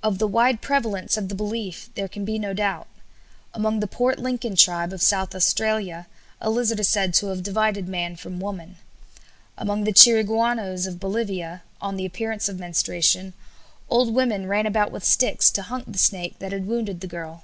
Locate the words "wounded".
16.68-17.00